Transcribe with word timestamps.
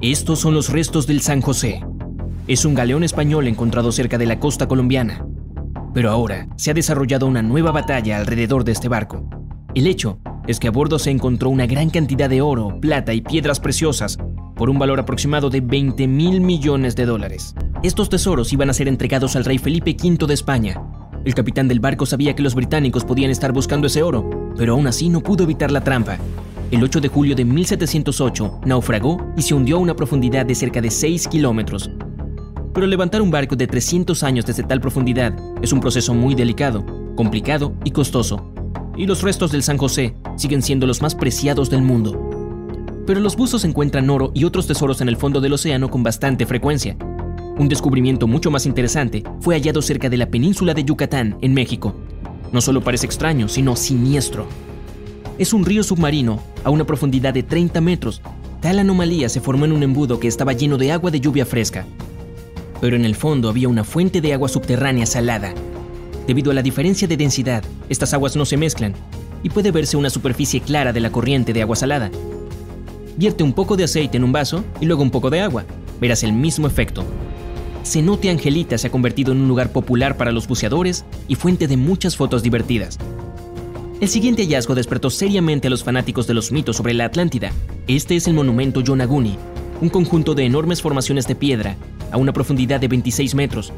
Estos 0.00 0.38
son 0.38 0.54
los 0.54 0.68
restos 0.68 1.08
del 1.08 1.20
San 1.22 1.40
José. 1.40 1.84
Es 2.46 2.64
un 2.64 2.74
galeón 2.74 3.02
español 3.02 3.48
encontrado 3.48 3.90
cerca 3.90 4.16
de 4.16 4.26
la 4.26 4.38
costa 4.38 4.68
colombiana. 4.68 5.26
Pero 5.92 6.10
ahora 6.10 6.46
se 6.54 6.70
ha 6.70 6.74
desarrollado 6.74 7.26
una 7.26 7.42
nueva 7.42 7.72
batalla 7.72 8.16
alrededor 8.16 8.62
de 8.62 8.70
este 8.70 8.86
barco. 8.86 9.28
El 9.74 9.88
hecho 9.88 10.20
es 10.46 10.60
que 10.60 10.68
a 10.68 10.70
bordo 10.70 11.00
se 11.00 11.10
encontró 11.10 11.50
una 11.50 11.66
gran 11.66 11.90
cantidad 11.90 12.30
de 12.30 12.42
oro, 12.42 12.78
plata 12.80 13.12
y 13.12 13.22
piedras 13.22 13.58
preciosas 13.58 14.18
por 14.54 14.70
un 14.70 14.78
valor 14.78 15.00
aproximado 15.00 15.50
de 15.50 15.62
20 15.62 16.06
mil 16.06 16.42
millones 16.42 16.94
de 16.94 17.04
dólares. 17.04 17.56
Estos 17.82 18.08
tesoros 18.08 18.52
iban 18.52 18.70
a 18.70 18.74
ser 18.74 18.86
entregados 18.86 19.34
al 19.34 19.44
rey 19.44 19.58
Felipe 19.58 19.96
V 20.00 20.28
de 20.28 20.34
España. 20.34 20.80
El 21.24 21.34
capitán 21.34 21.66
del 21.66 21.80
barco 21.80 22.06
sabía 22.06 22.36
que 22.36 22.44
los 22.44 22.54
británicos 22.54 23.04
podían 23.04 23.32
estar 23.32 23.52
buscando 23.52 23.88
ese 23.88 24.04
oro, 24.04 24.30
pero 24.56 24.74
aún 24.74 24.86
así 24.86 25.08
no 25.08 25.22
pudo 25.22 25.42
evitar 25.42 25.72
la 25.72 25.82
trampa. 25.82 26.18
El 26.70 26.84
8 26.84 27.00
de 27.00 27.08
julio 27.08 27.34
de 27.34 27.46
1708 27.46 28.60
naufragó 28.66 29.32
y 29.38 29.42
se 29.42 29.54
hundió 29.54 29.76
a 29.76 29.78
una 29.78 29.96
profundidad 29.96 30.44
de 30.44 30.54
cerca 30.54 30.82
de 30.82 30.90
6 30.90 31.26
kilómetros. 31.28 31.90
Pero 32.74 32.86
levantar 32.86 33.22
un 33.22 33.30
barco 33.30 33.56
de 33.56 33.66
300 33.66 34.22
años 34.22 34.44
desde 34.44 34.64
tal 34.64 34.78
profundidad 34.78 35.34
es 35.62 35.72
un 35.72 35.80
proceso 35.80 36.12
muy 36.12 36.34
delicado, 36.34 36.84
complicado 37.16 37.72
y 37.84 37.90
costoso. 37.90 38.52
Y 38.98 39.06
los 39.06 39.22
restos 39.22 39.50
del 39.50 39.62
San 39.62 39.78
José 39.78 40.14
siguen 40.36 40.60
siendo 40.60 40.86
los 40.86 41.00
más 41.00 41.14
preciados 41.14 41.70
del 41.70 41.80
mundo. 41.80 42.20
Pero 43.06 43.20
los 43.20 43.34
buzos 43.34 43.64
encuentran 43.64 44.10
oro 44.10 44.30
y 44.34 44.44
otros 44.44 44.66
tesoros 44.66 45.00
en 45.00 45.08
el 45.08 45.16
fondo 45.16 45.40
del 45.40 45.54
océano 45.54 45.90
con 45.90 46.02
bastante 46.02 46.44
frecuencia. 46.44 46.98
Un 47.56 47.70
descubrimiento 47.70 48.26
mucho 48.26 48.50
más 48.50 48.66
interesante 48.66 49.24
fue 49.40 49.54
hallado 49.54 49.80
cerca 49.80 50.10
de 50.10 50.18
la 50.18 50.30
península 50.30 50.74
de 50.74 50.84
Yucatán, 50.84 51.38
en 51.40 51.54
México. 51.54 51.94
No 52.52 52.60
solo 52.60 52.82
parece 52.82 53.06
extraño, 53.06 53.48
sino 53.48 53.74
siniestro. 53.74 54.46
Es 55.38 55.52
un 55.52 55.64
río 55.64 55.84
submarino 55.84 56.42
a 56.64 56.70
una 56.70 56.84
profundidad 56.84 57.32
de 57.32 57.44
30 57.44 57.80
metros. 57.80 58.20
Tal 58.60 58.80
anomalía 58.80 59.28
se 59.28 59.40
formó 59.40 59.66
en 59.66 59.72
un 59.72 59.84
embudo 59.84 60.18
que 60.18 60.26
estaba 60.26 60.52
lleno 60.52 60.76
de 60.78 60.90
agua 60.90 61.12
de 61.12 61.20
lluvia 61.20 61.46
fresca. 61.46 61.86
Pero 62.80 62.96
en 62.96 63.04
el 63.04 63.14
fondo 63.14 63.48
había 63.48 63.68
una 63.68 63.84
fuente 63.84 64.20
de 64.20 64.32
agua 64.32 64.48
subterránea 64.48 65.06
salada. 65.06 65.54
Debido 66.26 66.50
a 66.50 66.54
la 66.54 66.62
diferencia 66.62 67.06
de 67.06 67.16
densidad, 67.16 67.62
estas 67.88 68.14
aguas 68.14 68.34
no 68.34 68.44
se 68.44 68.56
mezclan 68.56 68.94
y 69.44 69.50
puede 69.50 69.70
verse 69.70 69.96
una 69.96 70.10
superficie 70.10 70.60
clara 70.60 70.92
de 70.92 71.00
la 71.00 71.12
corriente 71.12 71.52
de 71.52 71.62
agua 71.62 71.76
salada. 71.76 72.10
Vierte 73.16 73.44
un 73.44 73.52
poco 73.52 73.76
de 73.76 73.84
aceite 73.84 74.16
en 74.16 74.24
un 74.24 74.32
vaso 74.32 74.64
y 74.80 74.86
luego 74.86 75.02
un 75.02 75.10
poco 75.12 75.30
de 75.30 75.40
agua. 75.40 75.64
Verás 76.00 76.24
el 76.24 76.32
mismo 76.32 76.66
efecto. 76.66 77.04
Cenote 77.84 78.28
Angelita 78.28 78.76
se 78.76 78.88
ha 78.88 78.90
convertido 78.90 79.30
en 79.30 79.40
un 79.40 79.48
lugar 79.48 79.70
popular 79.70 80.16
para 80.16 80.32
los 80.32 80.48
buceadores 80.48 81.04
y 81.28 81.36
fuente 81.36 81.68
de 81.68 81.76
muchas 81.76 82.16
fotos 82.16 82.42
divertidas. 82.42 82.98
El 84.00 84.08
siguiente 84.08 84.42
hallazgo 84.42 84.76
despertó 84.76 85.10
seriamente 85.10 85.66
a 85.66 85.70
los 85.70 85.82
fanáticos 85.82 86.28
de 86.28 86.34
los 86.34 86.52
mitos 86.52 86.76
sobre 86.76 86.94
la 86.94 87.06
Atlántida. 87.06 87.50
Este 87.88 88.14
es 88.14 88.28
el 88.28 88.34
monumento 88.34 88.80
Yonaguni, 88.80 89.36
un 89.80 89.88
conjunto 89.88 90.36
de 90.36 90.44
enormes 90.44 90.80
formaciones 90.80 91.26
de 91.26 91.34
piedra 91.34 91.76
a 92.12 92.16
una 92.16 92.32
profundidad 92.32 92.78
de 92.78 92.86
26 92.86 93.34
metros. 93.34 93.72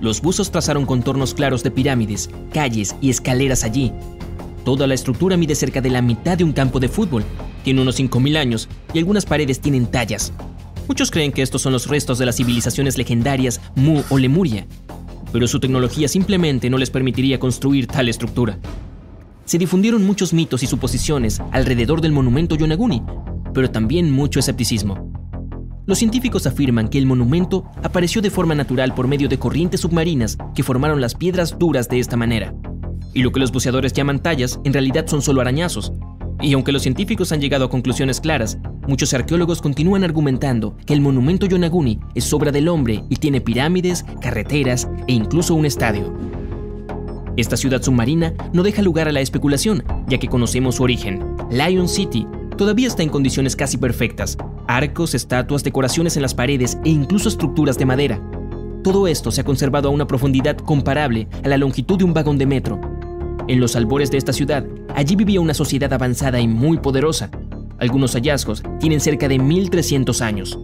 Los 0.00 0.20
buzos 0.20 0.50
trazaron 0.50 0.84
contornos 0.84 1.32
claros 1.32 1.62
de 1.62 1.70
pirámides, 1.70 2.28
calles 2.52 2.96
y 3.00 3.10
escaleras 3.10 3.62
allí. 3.62 3.92
Toda 4.64 4.88
la 4.88 4.94
estructura 4.94 5.36
mide 5.36 5.54
cerca 5.54 5.80
de 5.80 5.90
la 5.90 6.02
mitad 6.02 6.36
de 6.36 6.42
un 6.42 6.52
campo 6.52 6.80
de 6.80 6.88
fútbol, 6.88 7.22
tiene 7.62 7.82
unos 7.82 8.00
5.000 8.00 8.36
años 8.36 8.68
y 8.92 8.98
algunas 8.98 9.26
paredes 9.26 9.60
tienen 9.60 9.86
tallas. 9.86 10.32
Muchos 10.88 11.12
creen 11.12 11.30
que 11.30 11.42
estos 11.42 11.62
son 11.62 11.72
los 11.72 11.86
restos 11.86 12.18
de 12.18 12.26
las 12.26 12.36
civilizaciones 12.36 12.98
legendarias 12.98 13.60
Mu 13.76 14.02
o 14.10 14.18
Lemuria, 14.18 14.66
pero 15.32 15.46
su 15.46 15.60
tecnología 15.60 16.08
simplemente 16.08 16.68
no 16.68 16.78
les 16.78 16.90
permitiría 16.90 17.38
construir 17.38 17.86
tal 17.86 18.08
estructura 18.08 18.58
se 19.44 19.58
difundieron 19.58 20.04
muchos 20.04 20.32
mitos 20.32 20.62
y 20.62 20.66
suposiciones 20.66 21.40
alrededor 21.50 22.00
del 22.00 22.12
monumento 22.12 22.54
Yonaguni, 22.54 23.02
pero 23.52 23.70
también 23.70 24.10
mucho 24.10 24.40
escepticismo. 24.40 25.12
Los 25.84 25.98
científicos 25.98 26.46
afirman 26.46 26.88
que 26.88 26.98
el 26.98 27.06
monumento 27.06 27.64
apareció 27.82 28.22
de 28.22 28.30
forma 28.30 28.54
natural 28.54 28.94
por 28.94 29.08
medio 29.08 29.28
de 29.28 29.38
corrientes 29.38 29.80
submarinas 29.80 30.38
que 30.54 30.62
formaron 30.62 31.00
las 31.00 31.16
piedras 31.16 31.58
duras 31.58 31.88
de 31.88 31.98
esta 31.98 32.16
manera. 32.16 32.54
Y 33.12 33.22
lo 33.22 33.32
que 33.32 33.40
los 33.40 33.50
buceadores 33.50 33.92
llaman 33.92 34.22
tallas 34.22 34.60
en 34.64 34.72
realidad 34.72 35.06
son 35.08 35.22
solo 35.22 35.40
arañazos. 35.40 35.92
Y 36.40 36.54
aunque 36.54 36.72
los 36.72 36.82
científicos 36.82 37.32
han 37.32 37.40
llegado 37.40 37.64
a 37.64 37.70
conclusiones 37.70 38.20
claras, 38.20 38.58
muchos 38.86 39.12
arqueólogos 39.12 39.60
continúan 39.60 40.04
argumentando 40.04 40.76
que 40.86 40.94
el 40.94 41.00
monumento 41.00 41.46
Yonaguni 41.46 41.98
es 42.14 42.32
obra 42.32 42.52
del 42.52 42.68
hombre 42.68 43.02
y 43.08 43.16
tiene 43.16 43.40
pirámides, 43.40 44.04
carreteras 44.20 44.88
e 45.08 45.12
incluso 45.12 45.54
un 45.54 45.66
estadio. 45.66 46.12
Esta 47.36 47.56
ciudad 47.56 47.82
submarina 47.82 48.34
no 48.52 48.62
deja 48.62 48.82
lugar 48.82 49.08
a 49.08 49.12
la 49.12 49.20
especulación, 49.20 49.84
ya 50.06 50.18
que 50.18 50.28
conocemos 50.28 50.76
su 50.76 50.82
origen. 50.82 51.24
Lion 51.50 51.88
City 51.88 52.26
todavía 52.58 52.88
está 52.88 53.02
en 53.02 53.08
condiciones 53.08 53.56
casi 53.56 53.78
perfectas. 53.78 54.36
Arcos, 54.68 55.14
estatuas, 55.14 55.64
decoraciones 55.64 56.16
en 56.16 56.22
las 56.22 56.34
paredes 56.34 56.76
e 56.84 56.90
incluso 56.90 57.30
estructuras 57.30 57.78
de 57.78 57.86
madera. 57.86 58.20
Todo 58.84 59.06
esto 59.06 59.30
se 59.30 59.40
ha 59.40 59.44
conservado 59.44 59.88
a 59.88 59.92
una 59.92 60.06
profundidad 60.06 60.58
comparable 60.58 61.26
a 61.42 61.48
la 61.48 61.56
longitud 61.56 61.96
de 61.96 62.04
un 62.04 62.12
vagón 62.12 62.36
de 62.36 62.46
metro. 62.46 62.78
En 63.48 63.60
los 63.60 63.76
albores 63.76 64.10
de 64.10 64.18
esta 64.18 64.34
ciudad, 64.34 64.66
allí 64.94 65.16
vivía 65.16 65.40
una 65.40 65.54
sociedad 65.54 65.92
avanzada 65.92 66.38
y 66.38 66.46
muy 66.46 66.78
poderosa. 66.78 67.30
Algunos 67.78 68.12
hallazgos 68.12 68.62
tienen 68.78 69.00
cerca 69.00 69.26
de 69.26 69.38
1300 69.38 70.20
años. 70.20 70.58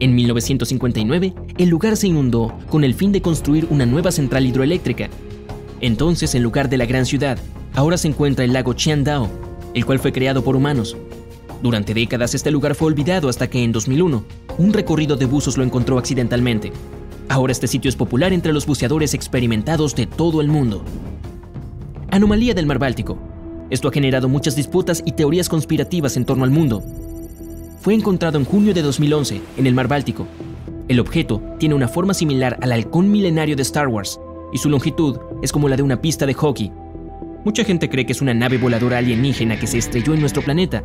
En 0.00 0.14
1959, 0.14 1.34
el 1.58 1.68
lugar 1.68 1.98
se 1.98 2.08
inundó 2.08 2.56
con 2.70 2.82
el 2.82 2.94
fin 2.94 3.12
de 3.12 3.20
construir 3.20 3.66
una 3.70 3.84
nueva 3.84 4.10
central 4.10 4.46
hidroeléctrica 4.46 5.10
entonces, 5.82 6.36
en 6.36 6.44
lugar 6.44 6.68
de 6.68 6.78
la 6.78 6.86
gran 6.86 7.04
ciudad, 7.04 7.38
ahora 7.74 7.98
se 7.98 8.06
encuentra 8.06 8.44
el 8.44 8.52
lago 8.52 8.72
Chiandao, 8.72 9.28
el 9.74 9.84
cual 9.84 9.98
fue 9.98 10.12
creado 10.12 10.44
por 10.44 10.54
humanos. 10.54 10.96
Durante 11.60 11.92
décadas 11.92 12.34
este 12.34 12.52
lugar 12.52 12.76
fue 12.76 12.86
olvidado 12.86 13.28
hasta 13.28 13.50
que 13.50 13.64
en 13.64 13.72
2001, 13.72 14.24
un 14.58 14.72
recorrido 14.72 15.16
de 15.16 15.26
buzos 15.26 15.56
lo 15.56 15.64
encontró 15.64 15.98
accidentalmente. 15.98 16.72
Ahora 17.28 17.50
este 17.50 17.66
sitio 17.66 17.88
es 17.88 17.96
popular 17.96 18.32
entre 18.32 18.52
los 18.52 18.64
buceadores 18.64 19.12
experimentados 19.12 19.96
de 19.96 20.06
todo 20.06 20.40
el 20.40 20.46
mundo. 20.46 20.84
Anomalía 22.10 22.54
del 22.54 22.66
Mar 22.66 22.78
Báltico. 22.78 23.18
Esto 23.68 23.88
ha 23.88 23.92
generado 23.92 24.28
muchas 24.28 24.54
disputas 24.54 25.02
y 25.04 25.12
teorías 25.12 25.48
conspirativas 25.48 26.16
en 26.16 26.24
torno 26.24 26.44
al 26.44 26.50
mundo. 26.50 26.84
Fue 27.80 27.94
encontrado 27.94 28.38
en 28.38 28.44
junio 28.44 28.72
de 28.72 28.82
2011 28.82 29.40
en 29.56 29.66
el 29.66 29.74
Mar 29.74 29.88
Báltico. 29.88 30.28
El 30.86 31.00
objeto 31.00 31.42
tiene 31.58 31.74
una 31.74 31.88
forma 31.88 32.14
similar 32.14 32.58
al 32.60 32.70
halcón 32.70 33.10
milenario 33.10 33.56
de 33.56 33.62
Star 33.62 33.88
Wars, 33.88 34.20
y 34.52 34.58
su 34.58 34.68
longitud 34.68 35.18
es 35.42 35.52
como 35.52 35.68
la 35.68 35.76
de 35.76 35.82
una 35.82 36.00
pista 36.00 36.26
de 36.26 36.34
hockey. 36.34 36.72
Mucha 37.44 37.64
gente 37.64 37.88
cree 37.88 38.06
que 38.06 38.12
es 38.12 38.22
una 38.22 38.34
nave 38.34 38.58
voladora 38.58 38.98
alienígena 38.98 39.58
que 39.58 39.66
se 39.66 39.78
estrelló 39.78 40.14
en 40.14 40.20
nuestro 40.20 40.42
planeta. 40.42 40.84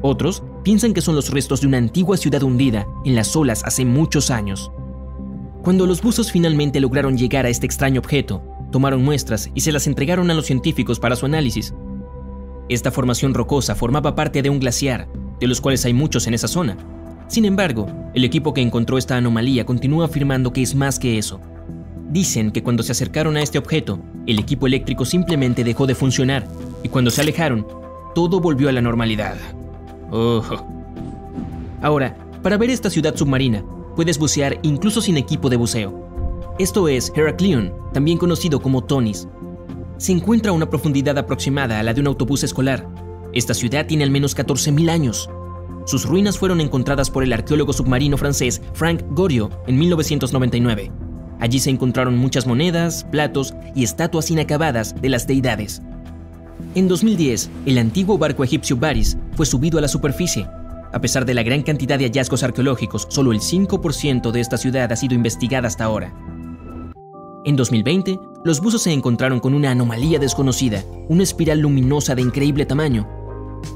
Otros 0.00 0.44
piensan 0.62 0.94
que 0.94 1.00
son 1.00 1.16
los 1.16 1.30
restos 1.30 1.60
de 1.60 1.66
una 1.66 1.78
antigua 1.78 2.16
ciudad 2.16 2.42
hundida 2.42 2.86
en 3.04 3.16
las 3.16 3.34
olas 3.34 3.64
hace 3.64 3.84
muchos 3.84 4.30
años. 4.30 4.70
Cuando 5.62 5.86
los 5.86 6.00
buzos 6.02 6.30
finalmente 6.30 6.80
lograron 6.80 7.18
llegar 7.18 7.46
a 7.46 7.48
este 7.48 7.66
extraño 7.66 8.00
objeto, 8.00 8.42
tomaron 8.70 9.02
muestras 9.02 9.50
y 9.54 9.60
se 9.60 9.72
las 9.72 9.86
entregaron 9.86 10.30
a 10.30 10.34
los 10.34 10.46
científicos 10.46 11.00
para 11.00 11.16
su 11.16 11.26
análisis. 11.26 11.74
Esta 12.68 12.92
formación 12.92 13.34
rocosa 13.34 13.74
formaba 13.74 14.14
parte 14.14 14.42
de 14.42 14.50
un 14.50 14.60
glaciar, 14.60 15.08
de 15.40 15.46
los 15.46 15.60
cuales 15.60 15.84
hay 15.84 15.94
muchos 15.94 16.26
en 16.26 16.34
esa 16.34 16.48
zona. 16.48 16.76
Sin 17.26 17.44
embargo, 17.44 17.86
el 18.14 18.24
equipo 18.24 18.54
que 18.54 18.60
encontró 18.60 18.98
esta 18.98 19.16
anomalía 19.16 19.66
continúa 19.66 20.04
afirmando 20.04 20.52
que 20.52 20.62
es 20.62 20.74
más 20.74 20.98
que 20.98 21.18
eso. 21.18 21.40
Dicen 22.08 22.52
que 22.52 22.62
cuando 22.62 22.82
se 22.82 22.92
acercaron 22.92 23.36
a 23.36 23.42
este 23.42 23.58
objeto, 23.58 24.00
el 24.26 24.38
equipo 24.38 24.66
eléctrico 24.66 25.04
simplemente 25.04 25.62
dejó 25.62 25.86
de 25.86 25.94
funcionar 25.94 26.48
y 26.82 26.88
cuando 26.88 27.10
se 27.10 27.20
alejaron, 27.20 27.66
todo 28.14 28.40
volvió 28.40 28.70
a 28.70 28.72
la 28.72 28.80
normalidad. 28.80 29.36
Ahora, 31.82 32.16
para 32.42 32.56
ver 32.56 32.70
esta 32.70 32.88
ciudad 32.88 33.14
submarina, 33.14 33.62
puedes 33.94 34.18
bucear 34.18 34.58
incluso 34.62 35.02
sin 35.02 35.18
equipo 35.18 35.50
de 35.50 35.56
buceo. 35.56 36.08
Esto 36.58 36.88
es 36.88 37.12
Heraklion, 37.14 37.74
también 37.92 38.16
conocido 38.16 38.60
como 38.60 38.82
Tonis. 38.84 39.28
Se 39.98 40.12
encuentra 40.12 40.50
a 40.50 40.54
una 40.54 40.70
profundidad 40.70 41.18
aproximada 41.18 41.78
a 41.78 41.82
la 41.82 41.92
de 41.92 42.00
un 42.00 42.06
autobús 42.06 42.42
escolar. 42.42 42.88
Esta 43.34 43.52
ciudad 43.52 43.86
tiene 43.86 44.04
al 44.04 44.10
menos 44.10 44.34
14.000 44.34 44.88
años. 44.88 45.28
Sus 45.84 46.06
ruinas 46.06 46.38
fueron 46.38 46.60
encontradas 46.60 47.10
por 47.10 47.22
el 47.22 47.32
arqueólogo 47.32 47.72
submarino 47.72 48.16
francés 48.16 48.62
Frank 48.72 49.02
Goriot 49.10 49.52
en 49.66 49.78
1999. 49.78 50.90
Allí 51.40 51.60
se 51.60 51.70
encontraron 51.70 52.16
muchas 52.16 52.46
monedas, 52.46 53.04
platos 53.04 53.54
y 53.74 53.84
estatuas 53.84 54.30
inacabadas 54.30 55.00
de 55.00 55.08
las 55.08 55.26
deidades. 55.26 55.82
En 56.74 56.88
2010, 56.88 57.50
el 57.66 57.78
antiguo 57.78 58.18
barco 58.18 58.44
egipcio 58.44 58.76
Baris 58.76 59.16
fue 59.32 59.46
subido 59.46 59.78
a 59.78 59.80
la 59.80 59.88
superficie. 59.88 60.46
A 60.92 61.00
pesar 61.00 61.24
de 61.24 61.34
la 61.34 61.42
gran 61.42 61.62
cantidad 61.62 61.98
de 61.98 62.06
hallazgos 62.06 62.42
arqueológicos, 62.42 63.06
solo 63.10 63.32
el 63.32 63.40
5% 63.40 64.30
de 64.30 64.40
esta 64.40 64.56
ciudad 64.56 64.90
ha 64.90 64.96
sido 64.96 65.14
investigada 65.14 65.68
hasta 65.68 65.84
ahora. 65.84 66.12
En 67.44 67.56
2020, 67.56 68.18
los 68.44 68.60
buzos 68.60 68.82
se 68.82 68.92
encontraron 68.92 69.40
con 69.40 69.54
una 69.54 69.70
anomalía 69.70 70.18
desconocida, 70.18 70.82
una 71.08 71.22
espiral 71.22 71.60
luminosa 71.60 72.14
de 72.14 72.22
increíble 72.22 72.66
tamaño. 72.66 73.08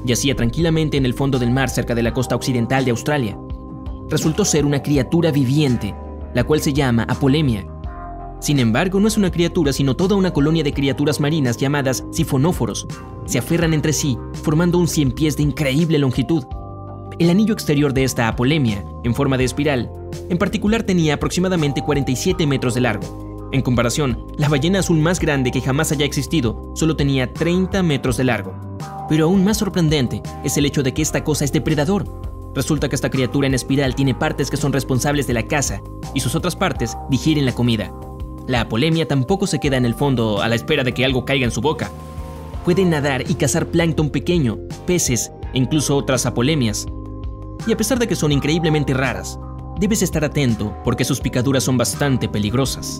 Yacía 0.05 0.35
tranquilamente 0.35 0.97
en 0.97 1.05
el 1.05 1.13
fondo 1.13 1.39
del 1.39 1.51
mar 1.51 1.69
cerca 1.69 1.95
de 1.95 2.03
la 2.03 2.13
costa 2.13 2.35
occidental 2.35 2.83
de 2.85 2.91
Australia. 2.91 3.37
Resultó 4.09 4.43
ser 4.45 4.65
una 4.65 4.81
criatura 4.83 5.31
viviente, 5.31 5.95
la 6.33 6.43
cual 6.43 6.61
se 6.61 6.73
llama 6.73 7.03
Apolemia. 7.03 7.65
Sin 8.39 8.59
embargo, 8.59 8.99
no 8.99 9.07
es 9.07 9.15
una 9.17 9.31
criatura, 9.31 9.71
sino 9.71 9.95
toda 9.95 10.17
una 10.17 10.31
colonia 10.31 10.63
de 10.63 10.73
criaturas 10.73 11.21
marinas 11.21 11.57
llamadas 11.57 12.03
sifonóforos. 12.11 12.87
Se 13.25 13.39
aferran 13.39 13.73
entre 13.73 13.93
sí, 13.93 14.17
formando 14.43 14.77
un 14.77 14.87
cien 14.89 15.11
pies 15.11 15.37
de 15.37 15.43
increíble 15.43 15.97
longitud. 15.97 16.43
El 17.19 17.29
anillo 17.29 17.53
exterior 17.53 17.93
de 17.93 18.03
esta 18.03 18.27
apolemia, 18.27 18.83
en 19.03 19.15
forma 19.15 19.37
de 19.37 19.45
espiral, 19.45 19.89
en 20.29 20.37
particular 20.37 20.83
tenía 20.83 21.13
aproximadamente 21.13 21.81
47 21.81 22.45
metros 22.45 22.73
de 22.73 22.81
largo. 22.81 23.49
En 23.53 23.61
comparación, 23.61 24.25
la 24.35 24.49
ballena 24.49 24.79
azul 24.79 24.97
más 24.97 25.19
grande 25.19 25.51
que 25.51 25.61
jamás 25.61 25.91
haya 25.91 26.05
existido 26.05 26.73
solo 26.75 26.95
tenía 26.95 27.31
30 27.31 27.83
metros 27.83 28.17
de 28.17 28.23
largo. 28.23 28.55
Pero 29.07 29.25
aún 29.25 29.43
más 29.43 29.57
sorprendente 29.57 30.23
es 30.43 30.57
el 30.57 30.65
hecho 30.65 30.81
de 30.81 30.93
que 30.93 31.03
esta 31.03 31.23
cosa 31.23 31.45
es 31.45 31.51
depredador. 31.53 32.32
Resulta 32.55 32.87
que 32.87 32.95
esta 32.95 33.09
criatura 33.09 33.47
en 33.47 33.55
espiral 33.55 33.95
tiene 33.95 34.13
partes 34.13 34.51
que 34.51 34.57
son 34.57 34.73
responsables 34.73 35.25
de 35.25 35.33
la 35.33 35.47
caza 35.47 35.81
y 36.13 36.19
sus 36.19 36.35
otras 36.35 36.55
partes 36.55 36.95
digieren 37.09 37.45
la 37.45 37.55
comida. 37.55 37.91
La 38.47 38.61
apolemia 38.61 39.07
tampoco 39.07 39.47
se 39.47 39.59
queda 39.59 39.77
en 39.77 39.85
el 39.85 39.95
fondo 39.95 40.41
a 40.41 40.47
la 40.47 40.55
espera 40.55 40.83
de 40.83 40.93
que 40.93 41.05
algo 41.05 41.25
caiga 41.25 41.45
en 41.45 41.51
su 41.51 41.61
boca. 41.61 41.89
Puede 42.63 42.85
nadar 42.85 43.29
y 43.29 43.35
cazar 43.35 43.67
plancton 43.67 44.09
pequeño, 44.09 44.59
peces 44.85 45.31
e 45.53 45.57
incluso 45.57 45.97
otras 45.97 46.25
apolemias. 46.25 46.85
Y 47.65 47.71
a 47.71 47.77
pesar 47.77 47.97
de 47.97 48.07
que 48.07 48.15
son 48.15 48.31
increíblemente 48.31 48.93
raras, 48.93 49.39
debes 49.79 50.03
estar 50.03 50.23
atento 50.23 50.75
porque 50.83 51.05
sus 51.05 51.21
picaduras 51.21 51.63
son 51.63 51.77
bastante 51.77 52.29
peligrosas. 52.29 52.99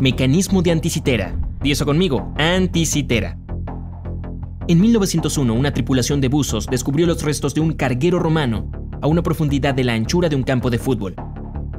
Mecanismo 0.00 0.62
de 0.62 0.70
anticitera. 0.70 1.36
Di 1.60 1.72
eso 1.72 1.84
conmigo, 1.84 2.32
anticitera. 2.36 3.38
En 4.68 4.80
1901, 4.80 5.52
una 5.52 5.72
tripulación 5.72 6.20
de 6.20 6.28
buzos 6.28 6.66
descubrió 6.66 7.06
los 7.06 7.22
restos 7.22 7.54
de 7.54 7.60
un 7.60 7.72
carguero 7.72 8.18
romano 8.18 8.70
a 9.00 9.06
una 9.06 9.22
profundidad 9.22 9.74
de 9.74 9.84
la 9.84 9.94
anchura 9.94 10.28
de 10.28 10.36
un 10.36 10.42
campo 10.42 10.70
de 10.70 10.78
fútbol. 10.78 11.14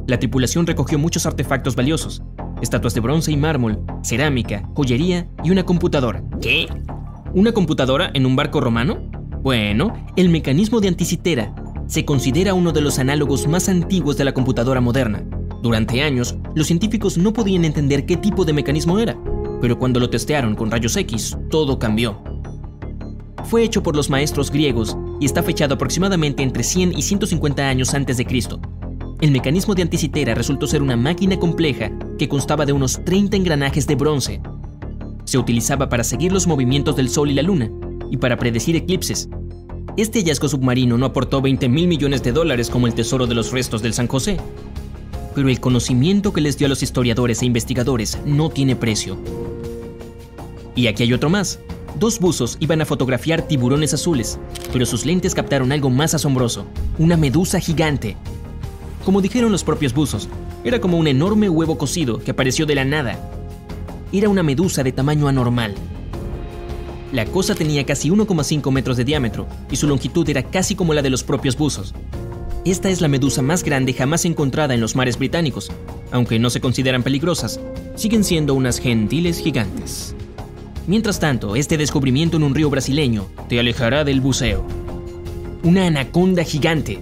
La 0.08 0.20
tripulación 0.20 0.66
recogió 0.66 0.98
muchos 0.98 1.26
artefactos 1.26 1.76
valiosos, 1.76 2.24
estatuas 2.62 2.94
de 2.94 3.02
bronce 3.02 3.32
y 3.32 3.38
mármol, 3.38 3.82
cerámica, 4.04 4.70
joyería 4.74 5.28
y 5.44 5.52
una 5.52 5.64
computadora. 5.64 6.24
¿Qué? 6.42 6.68
¿Una 7.34 7.52
computadora 7.52 8.10
en 8.14 8.26
un 8.26 8.36
barco 8.36 8.62
romano? 8.62 9.00
Bueno, 9.44 9.94
el 10.16 10.30
mecanismo 10.30 10.80
de 10.80 10.88
anticitera 10.88 11.54
se 11.88 12.06
considera 12.06 12.54
uno 12.54 12.72
de 12.72 12.82
los 12.82 13.00
análogos 13.00 13.48
más 13.48 13.70
antiguos 13.70 14.18
de 14.18 14.26
la 14.26 14.34
computadora 14.34 14.82
moderna. 14.82 15.24
Durante 15.62 16.02
años, 16.02 16.36
los 16.56 16.68
científicos 16.68 17.18
no 17.18 17.34
podían 17.34 17.66
entender 17.66 18.06
qué 18.06 18.18
tipo 18.18 18.46
de 18.46 18.54
mecanismo 18.54 19.00
era, 19.00 19.18
pero 19.62 19.80
cuando 19.80 20.00
lo 20.00 20.10
testearon 20.10 20.56
con 20.56 20.70
rayos 20.70 20.96
X, 20.96 21.38
todo 21.50 21.80
cambió. 21.80 22.22
Fue 23.46 23.64
hecho 23.64 23.82
por 23.82 23.96
los 23.96 24.10
maestros 24.10 24.52
griegos 24.52 24.98
y 25.20 25.26
está 25.26 25.44
fechado 25.44 25.76
aproximadamente 25.76 26.44
entre 26.44 26.64
100 26.64 26.98
y 26.98 27.02
150 27.02 27.68
años 27.68 27.94
antes 27.94 28.18
de 28.18 28.26
Cristo. 28.26 28.60
El 29.20 29.32
mecanismo 29.32 29.74
de 29.74 29.82
anticitera 29.82 30.36
resultó 30.36 30.68
ser 30.68 30.82
una 30.82 30.96
máquina 30.96 31.40
compleja 31.40 31.92
que 32.20 32.30
constaba 32.30 32.66
de 32.66 32.74
unos 32.74 33.04
30 33.04 33.38
engranajes 33.38 33.88
de 33.88 33.96
bronce. 33.96 34.42
Se 35.26 35.38
utilizaba 35.38 35.90
para 35.90 36.04
seguir 36.04 36.32
los 36.32 36.46
movimientos 36.46 36.96
del 36.96 37.10
Sol 37.10 37.32
y 37.32 37.34
la 37.34 37.42
Luna 37.42 37.72
y 38.12 38.18
para 38.18 38.38
predecir 38.38 38.76
eclipses. 38.76 39.28
Este 39.98 40.20
hallazgo 40.20 40.48
submarino 40.48 40.98
no 40.98 41.08
aportó 41.08 41.42
20 41.42 41.68
mil 41.68 41.88
millones 41.88 42.22
de 42.22 42.32
dólares 42.32 42.70
como 42.70 42.86
el 42.86 42.94
tesoro 42.94 43.26
de 43.26 43.34
los 43.34 43.52
restos 43.52 43.82
del 43.82 43.94
San 43.94 44.08
José, 44.08 44.38
pero 45.34 45.50
el 45.50 45.60
conocimiento 45.60 46.32
que 46.32 46.42
les 46.42 46.58
dio 46.58 46.68
a 46.68 46.70
los 46.70 46.84
historiadores 46.84 47.42
e 47.42 47.48
investigadores 47.48 48.20
no 48.24 48.50
tiene 48.50 48.76
precio. 48.76 49.18
Y 50.76 50.86
aquí 50.86 51.02
hay 51.02 51.14
otro 51.14 51.32
más. 51.32 51.60
Dos 52.00 52.20
buzos 52.20 52.58
iban 52.60 52.82
a 52.82 52.86
fotografiar 52.86 53.42
tiburones 53.42 53.94
azules, 53.94 54.40
pero 54.72 54.86
sus 54.86 55.06
lentes 55.06 55.34
captaron 55.34 55.72
algo 55.72 55.90
más 55.90 56.14
asombroso, 56.14 56.66
una 56.98 57.18
medusa 57.18 57.60
gigante 57.60 58.18
como 59.08 59.22
dijeron 59.22 59.54
los 59.54 59.64
propios 59.64 59.94
buzos, 59.94 60.28
era 60.66 60.82
como 60.82 60.98
un 60.98 61.08
enorme 61.08 61.48
huevo 61.48 61.78
cocido 61.78 62.20
que 62.20 62.32
apareció 62.32 62.66
de 62.66 62.76
la 62.76 62.84
nada. 62.84 63.18
Era 64.12 64.28
una 64.28 64.44
medusa 64.44 64.84
de 64.84 64.92
tamaño 64.92 65.30
anormal. 65.30 65.74
La 67.14 67.24
cosa 67.24 67.56
tenía 67.56 67.86
casi 67.86 68.10
1,5 68.10 68.70
metros 68.70 68.98
de 68.98 69.06
diámetro 69.06 69.48
y 69.72 69.78
su 69.78 69.88
longitud 69.88 70.28
era 70.28 70.44
casi 70.44 70.76
como 70.76 70.94
la 70.94 71.02
de 71.02 71.10
los 71.10 71.24
propios 71.24 71.56
buzos. 71.56 71.94
Esta 72.66 72.90
es 72.90 73.00
la 73.00 73.08
medusa 73.08 73.42
más 73.42 73.64
grande 73.64 73.94
jamás 73.94 74.26
encontrada 74.26 74.74
en 74.74 74.82
los 74.82 74.98
mares 74.98 75.18
británicos. 75.18 75.72
Aunque 76.12 76.38
no 76.38 76.50
se 76.50 76.60
consideran 76.60 77.02
peligrosas, 77.02 77.62
siguen 77.96 78.26
siendo 78.26 78.56
unas 78.56 78.78
gentiles 78.78 79.40
gigantes. 79.40 80.17
Mientras 80.88 81.20
tanto, 81.20 81.56
este 81.56 81.78
descubrimiento 81.78 82.38
en 82.38 82.44
un 82.44 82.56
río 82.56 82.70
brasileño 82.70 83.28
te 83.50 83.60
alejará 83.60 84.04
del 84.04 84.22
buceo. 84.22 84.66
Una 85.64 85.86
anaconda 85.86 86.44
gigante 86.44 87.02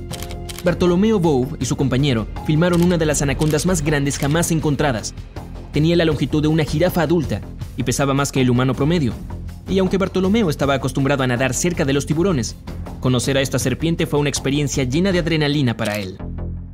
Bartolomeo 0.65 1.19
Bove 1.19 1.57
y 1.59 1.65
su 1.65 1.75
compañero 1.75 2.25
filmaron 2.47 2.83
una 2.83 2.97
de 2.97 3.05
las 3.05 3.21
anacondas 3.21 3.67
más 3.67 3.83
grandes 3.83 4.17
jamás 4.17 4.49
encontradas. 4.49 5.13
Tenía 5.71 5.95
la 5.95 6.05
longitud 6.05 6.41
de 6.41 6.47
una 6.47 6.63
jirafa 6.63 7.03
adulta 7.03 7.41
y 7.77 7.83
pesaba 7.83 8.15
más 8.15 8.31
que 8.31 8.41
el 8.41 8.49
humano 8.49 8.73
promedio. 8.73 9.13
Y 9.69 9.77
aunque 9.77 9.99
Bartolomeo 9.99 10.49
estaba 10.49 10.73
acostumbrado 10.73 11.21
a 11.21 11.27
nadar 11.27 11.53
cerca 11.53 11.85
de 11.85 11.93
los 11.93 12.07
tiburones, 12.07 12.55
conocer 12.99 13.37
a 13.37 13.41
esta 13.41 13.59
serpiente 13.59 14.07
fue 14.07 14.19
una 14.19 14.29
experiencia 14.29 14.83
llena 14.85 15.11
de 15.11 15.19
adrenalina 15.19 15.77
para 15.77 15.99
él. 15.99 16.17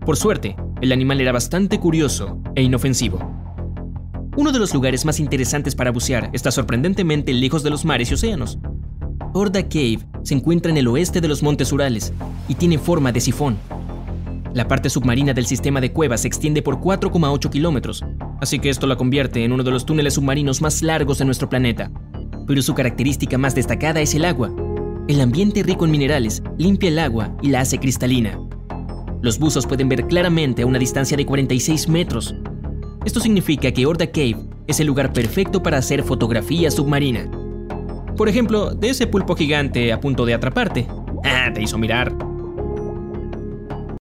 Por 0.05 0.15
suerte, 0.15 0.55
el 0.81 0.93
animal 0.93 1.19
era 1.19 1.33
bastante 1.33 1.77
curioso 1.77 2.39
e 2.55 2.63
inofensivo. 2.63 3.40
Uno 4.37 4.53
de 4.53 4.59
los 4.59 4.73
lugares 4.73 5.03
más 5.03 5.19
interesantes 5.19 5.75
para 5.75 5.91
bucear 5.91 6.29
está 6.31 6.51
sorprendentemente 6.51 7.33
lejos 7.33 7.63
de 7.63 7.69
los 7.69 7.83
mares 7.83 8.11
y 8.11 8.13
océanos. 8.13 8.59
Horda 9.33 9.63
Cave 9.63 9.99
se 10.23 10.33
encuentra 10.33 10.71
en 10.71 10.77
el 10.77 10.87
oeste 10.87 11.19
de 11.19 11.27
los 11.27 11.43
Montes 11.43 11.73
Urales 11.73 12.13
y 12.47 12.55
tiene 12.55 12.77
forma 12.77 13.11
de 13.11 13.19
sifón. 13.19 13.57
La 14.53 14.67
parte 14.67 14.89
submarina 14.89 15.33
del 15.33 15.45
sistema 15.45 15.81
de 15.81 15.91
cuevas 15.91 16.21
se 16.21 16.27
extiende 16.27 16.61
por 16.61 16.79
4,8 16.79 17.49
kilómetros, 17.49 18.05
así 18.39 18.59
que 18.59 18.69
esto 18.69 18.87
la 18.87 18.95
convierte 18.95 19.43
en 19.43 19.51
uno 19.51 19.63
de 19.63 19.71
los 19.71 19.85
túneles 19.85 20.13
submarinos 20.13 20.61
más 20.61 20.81
largos 20.81 21.17
de 21.17 21.25
nuestro 21.25 21.49
planeta. 21.49 21.91
Pero 22.47 22.61
su 22.61 22.73
característica 22.73 23.37
más 23.37 23.53
destacada 23.53 23.99
es 23.99 24.15
el 24.15 24.23
agua. 24.23 24.53
El 25.09 25.19
ambiente 25.19 25.61
rico 25.63 25.83
en 25.83 25.91
minerales 25.91 26.41
limpia 26.57 26.89
el 26.89 26.99
agua 26.99 27.35
y 27.41 27.49
la 27.49 27.61
hace 27.61 27.79
cristalina. 27.79 28.39
Los 29.21 29.39
buzos 29.39 29.67
pueden 29.67 29.89
ver 29.89 30.07
claramente 30.07 30.63
a 30.63 30.65
una 30.65 30.79
distancia 30.79 31.15
de 31.15 31.25
46 31.25 31.89
metros. 31.89 32.33
Esto 33.05 33.19
significa 33.19 33.71
que 33.71 33.85
Orda 33.85 34.07
Cave 34.07 34.37
es 34.67 34.79
el 34.79 34.87
lugar 34.87 35.11
perfecto 35.11 35.63
para 35.63 35.77
hacer 35.77 36.03
fotografía 36.03 36.69
submarina. 36.69 37.29
Por 38.15 38.29
ejemplo, 38.29 38.75
de 38.75 38.89
ese 38.89 39.07
pulpo 39.07 39.35
gigante 39.35 39.91
a 39.91 39.99
punto 39.99 40.25
de 40.25 40.35
atraparte. 40.35 40.87
Ah, 41.23 41.51
te 41.53 41.63
hizo 41.63 41.77
mirar. 41.79 42.15